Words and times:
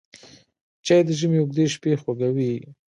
چای 0.85 1.01
د 1.07 1.09
ژمي 1.19 1.37
اوږدې 1.39 1.65
شپې 1.73 1.91
خوږوي 2.01 2.53